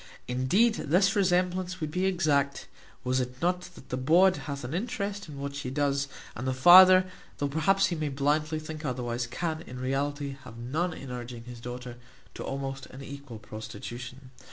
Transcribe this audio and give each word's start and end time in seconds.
Indeed 0.27 0.73
this 0.89 1.15
resemblance 1.15 1.79
would 1.79 1.91
be 1.91 2.07
exact, 2.07 2.67
was 3.03 3.19
it 3.19 3.39
not 3.39 3.69
that 3.75 3.89
the 3.89 3.97
bawd 3.97 4.35
hath 4.35 4.63
an 4.63 4.73
interest 4.73 5.29
in 5.29 5.37
what 5.37 5.53
she 5.55 5.69
doth, 5.69 6.07
and 6.35 6.47
the 6.47 6.55
father, 6.55 7.05
though 7.37 7.47
perhaps 7.47 7.85
he 7.89 7.95
may 7.95 8.09
blindly 8.09 8.57
think 8.59 8.83
otherwise, 8.83 9.27
can, 9.27 9.61
in 9.61 9.79
reality, 9.79 10.37
have 10.43 10.57
none 10.57 10.91
in 10.95 11.11
urging 11.11 11.43
his 11.43 11.59
daughter 11.59 11.97
to 12.33 12.43
almost 12.43 12.87
an 12.87 13.03
equal 13.03 13.37
prostitution. 13.37 14.31